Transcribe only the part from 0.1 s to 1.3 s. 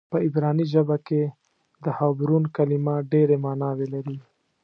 په عبراني ژبه کې